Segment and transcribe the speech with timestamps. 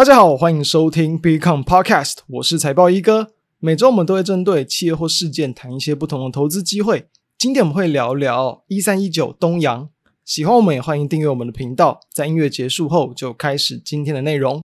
[0.00, 3.34] 大家好，欢迎收听 Become Podcast，我是财报一哥。
[3.58, 7.08] 每周我们都会针对企业或事件谈一些不同的投资机会。
[7.36, 9.90] 今天我们会聊聊一三一九东阳。
[10.24, 12.00] 喜欢我们也欢迎订阅我们的频道。
[12.10, 14.62] 在音乐结束后，就开始今天的内容。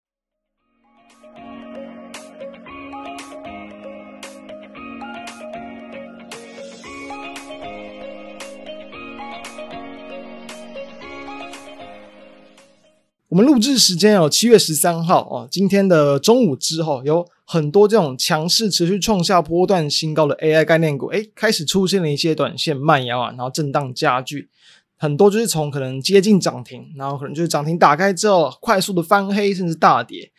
[13.34, 24.50] 我们录制时间有七月十三号哦，今天的中午之后，有很多这种强势持续创下波段新高的 AI 概念股，诶，开始出现了一些短线慢摇啊，然后震荡加剧，
[24.96, 30.30] 很多就是从可能接近涨停，然后可能就是涨停打开之后快速的翻黑，甚至大跌。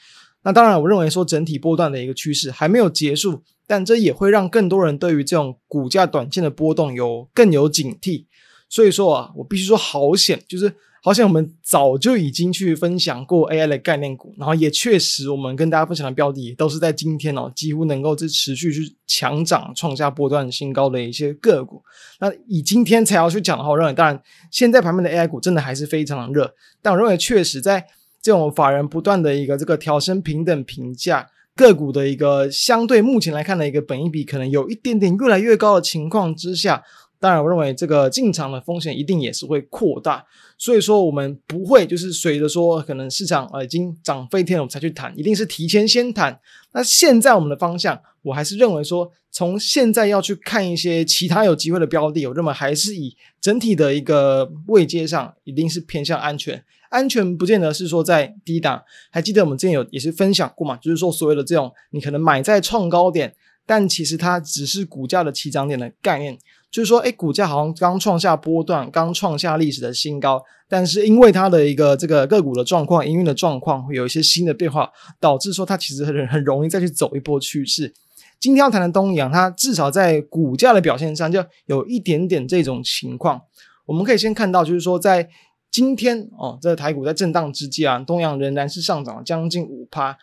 [0.44, 8.24] 那当然，我认为说整体波段的一个趋势还没有结束，但这也会让更多人对于这种股价短线的波动有更有警惕。
[8.70, 10.74] 所以说啊，我必须说好险，就是。
[11.06, 21.84] 好像我们早就已经去分享过 AI 的概念股，然后也确实我们跟大家分享的标的也都是在今天哦，几乎能够是持续去强涨、创下波段新高的一些个股。
[22.20, 27.86] 那以今天才要去讲的话，我认为当然现在盘面的 AI 股真的还是非常的热，但我认为确实在
[28.20, 36.84] 这种法人不断的一个这个调升评等评价个股的一个相对目前来看的一个本益比可能有一点点越来越高的情况之下。
[37.26, 40.24] 当然，我认为这个进场的风险一定也是会扩大，
[40.60, 46.40] 所以说我们不会就是随着说可能市场呃已经涨飞天了，我们才去谈，一定是提前先谈。
[46.74, 56.64] 那现在我们的方向，我还是认为说，从现在要去看一些其他有机会的标的，我认为还是以整体的一个位阶上，一定是偏向安全。
[56.90, 66.38] 安全不见得是说在低档，还记得我们之前有也是分享过嘛，就是说所谓的这种你可能买在创高点，但其实它只是股价的起涨点的概念。
[66.76, 77.94] 就是说，哎，股价好像刚创下波段，刚创下历史的新高，但是因为它的一个这个个股的状况、营运的状况会有一些新的变化，导致说它其实很很容易再去走一波趋势。
[78.42, 83.42] 今天要谈的东阳，它至少在股价的表现上就有一点点这种情况。
[83.86, 85.30] 我们可以先看到，就是说在
[85.72, 90.18] 今天哦，这个台股在震荡之际啊，东阳仍然是上涨了将近五趴。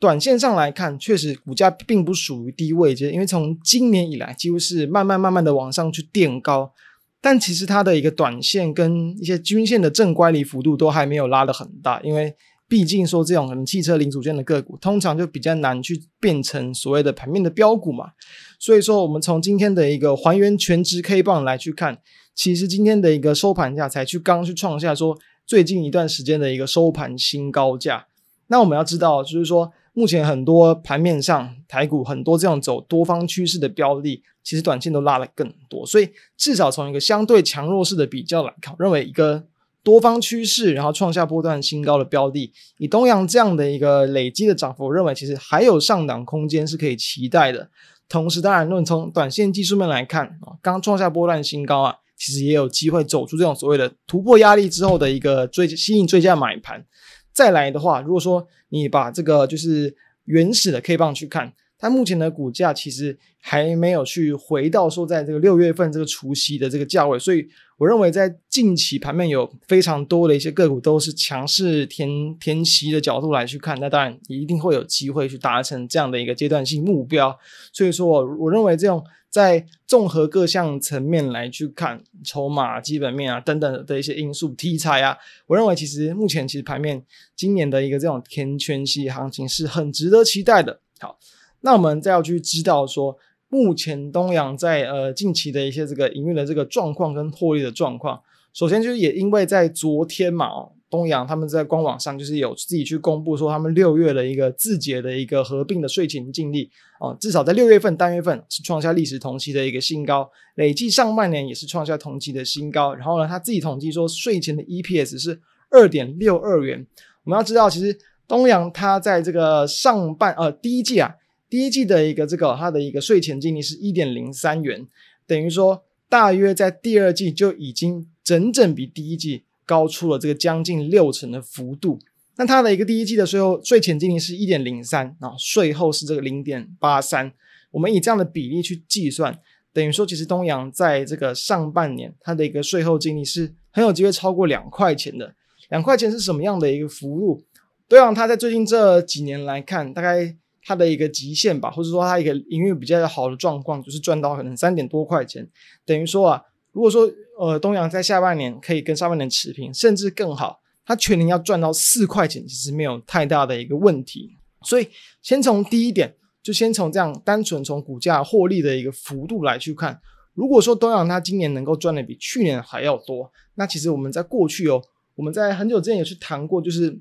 [0.00, 6.72] 短线上来看，确实股价并不属于低位阶，因为从今年以来几乎是慢慢慢慢的往上去垫高，
[7.20, 12.34] 但其实它的一个短线跟一些均线的正乖离幅度都还没有拉得很大，因为
[12.66, 18.12] 毕竟说这种可能汽车零组件的个股，通常就比较难去变成所谓的盘面的标股嘛，
[18.58, 21.98] 所以说我们从今天的一个还原全值 K 棒来去看，
[22.34, 28.06] 其实今天的一个收盘价才去刚去创下说最近一段时间的一个收盘新高价，
[28.46, 29.70] 那我们要知道就是说。
[29.92, 39.44] 目前很多盘面上，台股很多这样走多方趋势的标的，其实短线都拉了更多，所以至少从一个相对强弱势的比较来看，认为一个
[39.82, 47.68] 多方趋势，然后创下波段新高的标的，以东阳这样的一个累积的涨幅，我认为其实还有上档空间是可以期待的。
[48.08, 56.84] 同时，当然，论从短线技术面来看啊，刚创下波段新高啊，其实也有机会走出这种所谓的突破压力之后的一个追吸引追加买盘。
[57.32, 67.48] 再来的话，如果说你把这个就是原始的 K 棒去看，它目前的股价其实还没有去回到说在这个六月份这个除夕的这个价位，所以
[67.78, 72.08] 我认为在近期盘面有非常多的一些个股都是强势填
[72.38, 77.36] 填息的角度来去看，那当然一定会有机会去达成这样的一个阶段性目标。
[77.72, 79.02] 所以说，我我认为这种。
[79.30, 87.00] 在综合各项层面来去看筹码、基本面啊等等的一些因素、题材啊，我认为其实目前其实盘面
[87.36, 90.80] 今年的一个这种填权息行情是很值得期待的。
[90.98, 91.16] 好，
[91.60, 93.16] 那我们再要去知道说，
[93.48, 98.20] 目前东阳在呃近期的一些这个营运的这个状况跟获利的状况，
[98.52, 100.50] 首先就是也因为在昨天嘛。
[100.90, 106.68] 东阳他们在官网上就是有自己去公布说，他们六月的一个自结的一个合并的税前净利
[106.98, 112.92] 啊，至少在六月份单月份是创下历史同期的一个新高，累计上半年也是创下同期的新高。
[112.92, 116.84] 然后呢，他自己统计说税前的 EPS 是二点六二元。
[117.22, 121.14] 我们要知道，其实东阳它在这个上半呃第一季啊，
[121.50, 124.86] 第一季的一个这个它的一个税前净利是一点零三元，
[125.26, 129.44] 等于说大约在第二季就已经整整比第一季。
[129.66, 131.96] 高出了这个将近六成的幅度，
[132.34, 137.32] 那它的一个第一季的税后税前净利是一点零三啊，税后是这个零点八三。
[137.70, 139.38] 我们以这样的比例去计算，
[139.72, 145.36] 等于说其实东阳在这个上半年它的一个税后净利是很有机会超过两块钱的。
[145.68, 147.44] 两块钱是什么样的一个幅度？
[147.88, 155.48] 东阳它在最近这几年来看，大概它的一个极限吧，或者说它一个营运比较好的状况，就是赚到可能三点多块钱。
[155.84, 156.42] 等于说啊，
[156.72, 164.36] 如果说呃，东阳在下半年可以跟上半年持平，甚至更好，它全年要赚到四块钱，其实没有太大的一个问题。
[164.62, 164.86] 所以，
[165.22, 169.98] 先从第一点，就先从这样单纯从股价获利的一个幅度来去看。
[170.34, 174.82] 如果说东洋它今年能够赚的比去年还要多，那其实我们在过去哦，
[175.14, 177.00] 我们在很久之前也去谈过，就是，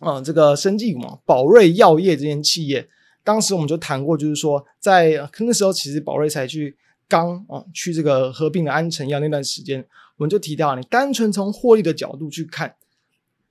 [0.00, 2.88] 嗯，这个生技股嘛，宝瑞药业这间企业，
[3.24, 6.76] 当时我们就谈过，就是说在那时候其实宝瑞才去
[7.08, 9.86] 刚啊去这个合并的安诚药那段时间，
[10.18, 12.76] 我们就提到，你单纯从获利的角度去看，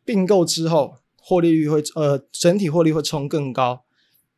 [0.04, 3.84] 并购之后获利率会呃整体获利会冲更高，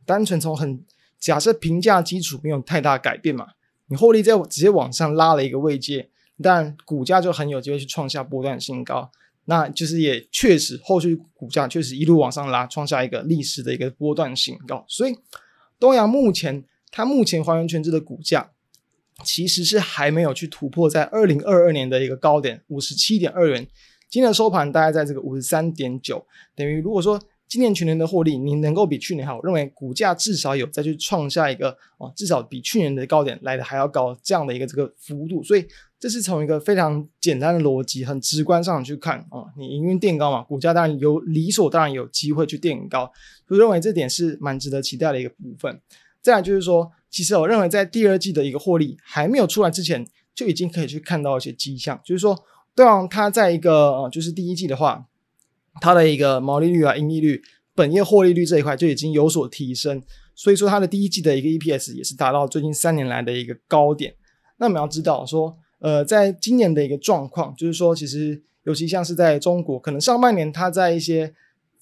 [0.06, 0.84] 单纯从很
[1.20, 3.48] 假设评价基础没有太大改变嘛。
[3.90, 6.10] 你获利在直接往上拉了一个位阶，
[6.42, 9.12] 但股价就很有机会去创下波段新高。
[9.50, 14.86] 那就是也确实后续股价确实一路往上拉，创下一个历史的一个波段新高。
[14.88, 15.18] 所以
[15.80, 18.52] 东洋目前它目前还原权值的股价
[19.24, 23.68] 其实是还没有去突破在二零二二年的一个高点五十七点二元，
[24.10, 27.20] 今天的收盘大概在这个五十三点九，等于如果说。
[27.50, 35.66] 今年全年的获利，你能够比去年好，我认为股价至少有再去创下一个哦，至少比去年的高点来的还要高这样的一个这个幅度，所以
[36.00, 43.12] 这是从一个非常简单的逻辑、很直观上去看哦，你营运垫高嘛，股价当然有理所当然有机会去垫高，
[43.48, 45.82] 我认为这点是蛮值得期待的一个部分。
[46.22, 50.06] 再来就是说，其实我认为在第二季的一个获利还没有出来之前，
[50.36, 52.38] 就已经可以去看到一些迹象，就是说，
[52.76, 55.06] 对啊，它在一个呃，就是第一季的话。
[55.80, 57.40] 它的一个毛利率啊、盈利率、
[57.76, 60.02] 本业获利率这一块就已经有所提升，
[60.34, 64.16] 所以说它的第一季的一个 EPS 也是达到最近三年来的一个高点。
[64.58, 71.34] 那我们要知道说，呃，在今年的一个状况，就是说，其实尤其像是在中国，可能上半年它在一些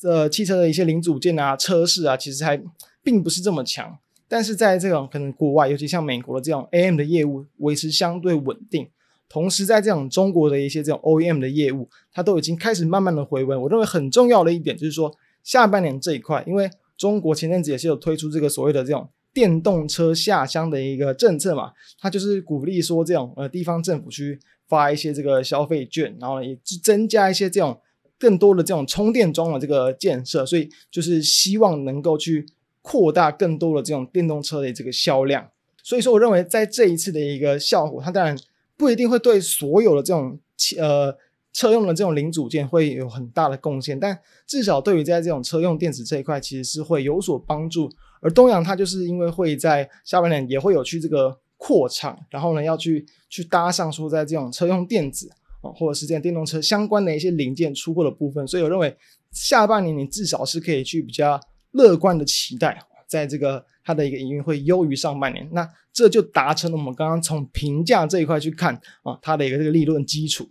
[0.04, 2.62] 呃汽车的一些零组件啊、车市啊，其实还
[3.02, 3.98] 并不是这么强，
[4.28, 8.88] 但是在这种可能国外，尤其像美国的这种 AM 的业务维持相对稳定。
[9.28, 13.60] 同时，在这种中国的一些这种 OEM 的业务，它都已经开始慢慢的回温。
[13.60, 15.12] 我认为很重要的一点就是说，
[15.44, 27.80] 下半年这一块，因为中国前阵子也是有推出这个所谓的这种电动车下乡的一个政策嘛，它就是鼓励说这种呃地方政府去发一些这个消费券，然后也增加一些这种
[28.18, 32.46] 更多的这种充电桩的这个建设，所以就是希望能够去
[32.82, 35.50] 扩大更多的这种电动车的这个销量。
[35.84, 38.36] 所以说，我认为在这一次的一个效果，它当然。
[38.78, 40.38] 不一定会对所有的这种
[40.78, 41.16] 呃
[41.54, 47.90] 车用的这种零组件会有很大的贡献，但至少对于在这种车用电子这一块，其实是会有所帮助。
[48.26, 55.30] 而东洋它就是因为会在下半年也会有去这个扩厂，然后呢要去去搭上说在这种车用电子
[55.62, 58.98] 啊，或者是这样电动车相关的一些零件出货的部分，所以我认为
[59.32, 61.40] 下半年你至少是可以去比较
[61.74, 62.84] 乐观的期待。
[63.08, 68.74] 在这个它的一个营运会优于上半年，那这就达成了我们刚刚从评价这一块去看
[69.04, 70.50] 啊，它的一个这个利润基础。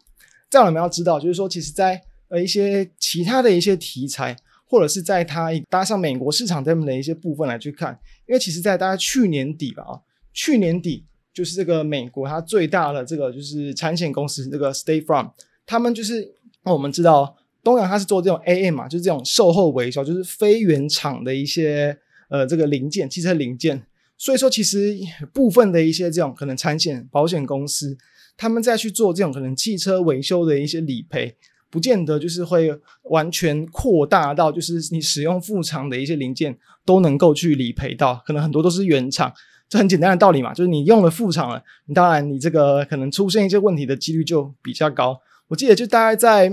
[0.48, 4.36] 再我们要知道，就是说，其实在呃一些其他的一些题材，
[4.74, 10.00] 或者是在它搭上美国市场这边的一些部分来去看，因为其实，在大家去年底吧啊，
[10.32, 15.30] 去年底就是这个美国它最大的这个就是产险公司这个 State Farm，
[15.64, 16.34] 他们就是
[16.64, 21.96] 我们知道东洋它是做这种 AM 嘛，就是这种售后维修，就是非原厂的一些。
[22.30, 23.80] 呃，这个零件，汽车零件，
[24.16, 24.96] 所以说其实
[25.32, 27.96] 部分的一些这种可能产险保险公司，
[28.36, 31.36] 他们在去做这种可能汽车维修的一些理赔，
[31.74, 32.70] 不见得就是会
[33.10, 36.56] 完全扩大到就是你使用副厂的一些零件
[36.86, 39.34] 都能够去理赔到，可能很多都是原厂，
[39.68, 45.20] 这很简单的道理嘛，就是你用了副厂了，你当然你这个可能出现一些问题的几率就比较高。
[45.48, 46.48] 我记得就大概在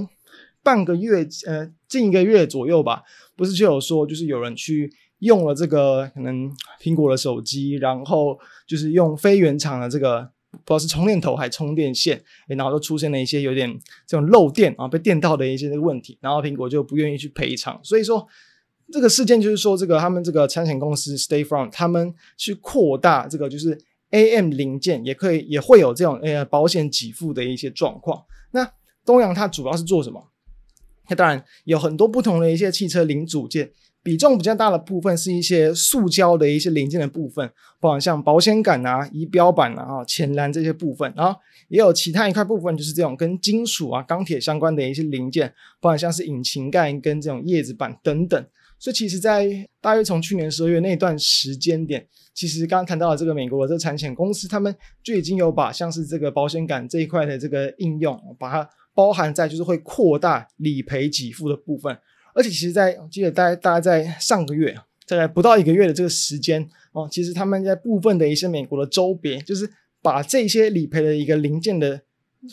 [0.63, 3.03] 半个月，呃，近一个月左右吧，
[3.35, 4.91] 不是就有说就是有人去。
[5.21, 6.51] 用了这个可能
[6.81, 8.35] 苹果的手机，然后
[8.65, 13.71] 就是用非原厂的这个不知道是充电头还是充电线，然后就出现了一些有点
[14.05, 17.79] 这种漏电啊，被电到的一些问题，然后苹果就不愿意去赔偿。
[17.83, 18.27] 所以说
[18.91, 28.25] 这个事件就是说，这个他们这个产险公司 StayFrom 他们去扩大这个就是 AM 零件，也可以也会有这种呃保险给付的一些状况。
[28.51, 28.69] 那
[29.05, 30.27] 东洋它主要是做什么？
[31.05, 33.71] 它当然有很多不同的一些汽车零组件。
[34.03, 37.47] 比重比较大的部分是一些塑胶的一些零件的部分，
[37.79, 45.47] 包括像保险杆啊、仪表板啊、前栏这些部分，然后也有其他一块部分，就是这种跟金属啊、钢铁相关的一些零件，
[45.79, 48.45] 包括像是引擎盖跟这种叶子板等等。
[48.79, 49.47] 所以其实，在
[49.79, 52.03] 大约从去年十二月那段时间点，
[52.33, 61.95] 其实刚刚谈到的这个美国的这个产险公司，他们就已经有把像是这个保险杆这一块的这个应用，把它包含在就是会扩大理赔给付的部分。
[62.33, 64.75] 而且其实在，记得大概大概在上个月，
[65.07, 69.69] 大概不到一个月的这个时间哦，其实他们在部分的一些美国的州别，就是
[70.01, 72.01] 把这些理赔的一个零件的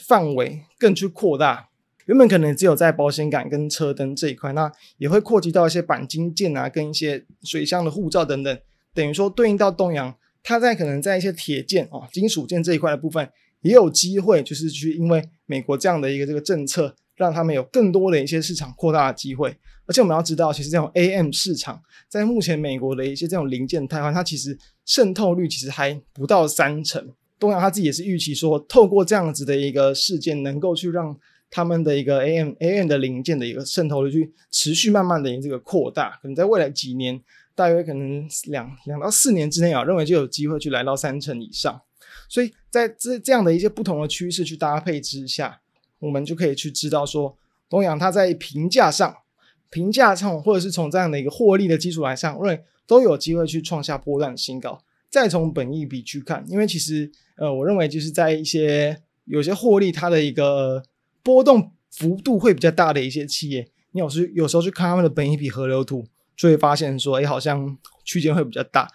[0.07, 1.69] 范围更去扩大，
[2.07, 8.59] 原本可能只有在保险杆跟车灯这一块，那也会扩及到一些钣金件啊，跟一些水箱的护罩等等。
[8.95, 13.31] 等于说对应到东洋，它在可能在一些铁件啊、金属件这一块的部分，
[13.61, 19.55] 也有机会，就是去因为美国这样的一个这个政策，让他们有更多的一些市场扩大的机会。
[19.85, 27.13] 而且我们要知道，其实这种 AM 市场在目前美国的一些这种零件汰换，它其实渗透率其实还不到三成。
[27.39, 31.17] 东阳他自己也是预期说，透过这样子的一个事件，能够去让
[31.49, 37.19] 他们的一个 AM AM 的零件的一个渗透率去持续慢慢的这个扩大，可能在未来几年，
[37.55, 41.81] 大约可能两两到四年之内啊，认为就有机会去来到三成以上。
[42.29, 45.61] 所以在这这样的一些不同的趋势去搭配之下，
[46.01, 47.37] 我们就可以去知道说，
[47.69, 49.17] 东阳它在评价上。
[49.71, 54.83] 评价上，或者是从这样的一个获利的基础来上，认为都有机会去创下波段新高。
[55.11, 60.83] 再从本益比去看，因为其实呃，我认为就是在一些有些获利它的一个
[61.23, 68.89] 波动幅度会比较大的一些企业，你有时有时候去看他们的本益比河流图，就会发现说，哎，好像区间会比较大。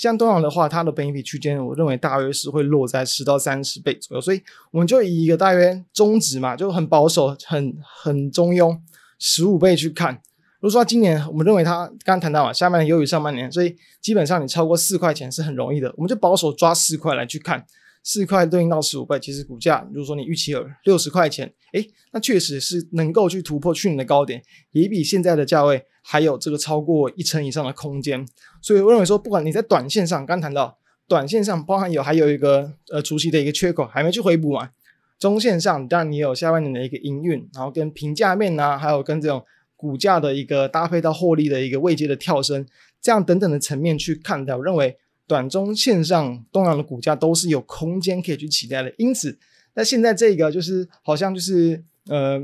[0.00, 4.20] 像东洋的话，它的本益比区间，我认为大约是会落在十到三十倍左右。
[4.20, 4.40] 所以
[4.70, 8.80] 我们就以一个大约中值嘛，就很保守、很很中庸。
[9.18, 10.14] 十五倍去看，
[10.60, 15.92] 如果说今年我们认为它刚刚谈到嘛，下半年优于上半年，所以基本上你超过四块钱是很容易的。
[15.98, 17.62] 我们就保守抓四块来去看，
[18.02, 24.42] 四块对应到十五倍，其实股价如果说你预期有六十块钱，诶，那确实是能够去突破去年的高点，
[24.72, 28.26] 也比现在的价位还有这个超过一成以上的空间。
[28.60, 30.78] 所以我认为说，不管你在短线上，刚谈到
[31.08, 34.70] 短线上包含有还有一个呃除息的一个缺口还没去回补嘛。
[35.18, 39.44] 中线上，当然你有下半年的一个营运，然后跟平价面啊，还有跟这种
[39.76, 42.66] 股价的一个搭配到获利的一个位阶的跳升，
[43.02, 48.90] 这样等等的层面去看待，我认为短中线上东洋的股价都是有空间可以去期待的。
[48.96, 49.38] 因此，
[49.74, 52.40] 那现在这个就是好像就是呃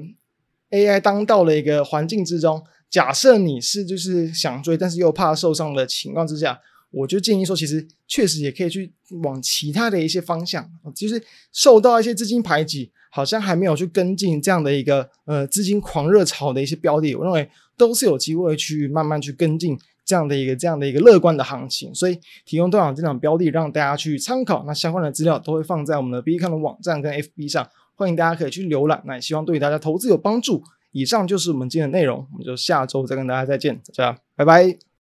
[0.71, 2.63] AI 当道的一个环境之中，
[2.97, 6.59] 假设你是就是想追，但是又怕受伤的情况之下。
[6.91, 8.91] 我就建议说，其实确实也可以去
[9.23, 11.23] 往其他的一些方向，就是
[11.53, 24.65] 受到一些资金排挤，好像还没有去跟进这样的一个呃资金狂热潮的一些标的，我认为都是有机会去慢慢去跟进这样的一个这样的一个乐观的行情，所以提供多少这种标的让大家去参考。
[24.67, 29.03] 那相关的资料都会放在我们的 BECOM 的网站跟 FB 上，欢迎大家可以去浏览。
[29.05, 30.63] 那也希望对大家投资有帮助。
[30.97, 34.96] 以上就是我们今天的内容，我们就下周再跟大家再见，大家拜拜。